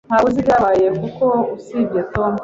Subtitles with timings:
[0.07, 1.25] Ntawe uzi ibyabaye koko
[1.55, 2.31] usibye Tom.